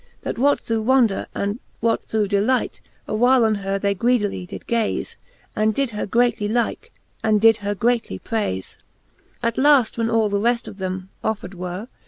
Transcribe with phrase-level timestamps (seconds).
[0.23, 4.65] That what through wonder, and what through delight, A while on her they greedily did
[4.65, 5.15] gaze.
[5.55, 6.91] And did her greatly like,
[7.23, 9.47] and did her greatly praize* XIV.
[9.47, 11.85] At laft when all the reft them offred were.